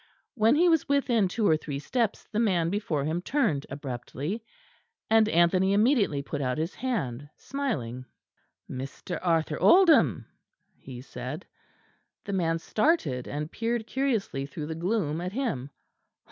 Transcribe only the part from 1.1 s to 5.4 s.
two or three steps the man before him turned abruptly; and